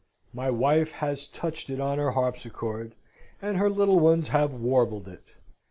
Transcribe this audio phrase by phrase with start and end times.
[0.33, 2.95] My wife has touched it on her harpsichord,
[3.39, 5.25] and her little ones have warbled it.